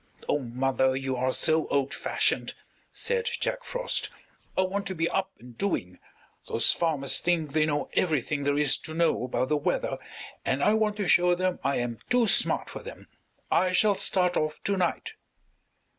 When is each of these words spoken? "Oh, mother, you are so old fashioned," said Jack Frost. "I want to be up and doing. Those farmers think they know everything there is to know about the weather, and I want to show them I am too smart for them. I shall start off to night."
"Oh, 0.27 0.39
mother, 0.39 0.95
you 0.95 1.15
are 1.15 1.31
so 1.31 1.67
old 1.67 1.93
fashioned," 1.93 2.55
said 2.91 3.29
Jack 3.39 3.63
Frost. 3.63 4.09
"I 4.57 4.61
want 4.61 4.87
to 4.87 4.95
be 4.95 5.07
up 5.07 5.29
and 5.37 5.55
doing. 5.55 5.99
Those 6.47 6.71
farmers 6.71 7.19
think 7.19 7.53
they 7.53 7.67
know 7.67 7.87
everything 7.93 8.43
there 8.43 8.57
is 8.57 8.77
to 8.77 8.95
know 8.95 9.23
about 9.25 9.49
the 9.49 9.57
weather, 9.57 9.99
and 10.43 10.63
I 10.63 10.73
want 10.73 10.97
to 10.97 11.07
show 11.07 11.35
them 11.35 11.59
I 11.63 11.75
am 11.75 11.99
too 12.09 12.25
smart 12.25 12.67
for 12.67 12.81
them. 12.81 13.09
I 13.51 13.73
shall 13.73 13.93
start 13.93 14.35
off 14.35 14.59
to 14.63 14.75
night." 14.75 15.13